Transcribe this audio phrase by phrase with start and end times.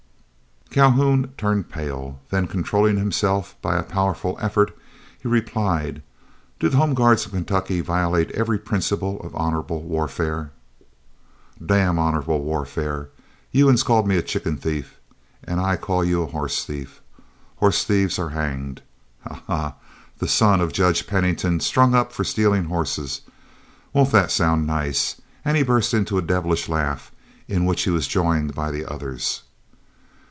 [0.73, 4.73] Calhoun turned pale, then controlling himself by a powerful effort,
[5.19, 6.01] he replied:
[6.61, 10.51] "Do the Home Guards of Kentucky violate every principle of honorable warfare?"
[11.63, 13.09] "Damn honorable warfare!
[13.51, 14.95] Yo uns called me a chicken thief;
[15.45, 17.01] I call you a hoss thief.
[17.57, 18.81] Hoss thieves air hanged.
[19.27, 19.43] Ha!
[19.47, 19.73] ha!
[20.19, 23.19] the son of Judge Pennington strung up fo' stealin' hosses!
[23.91, 27.11] Won't that sound nice?" and he burst into a devilish laugh,
[27.49, 29.41] in which he was joined by the others.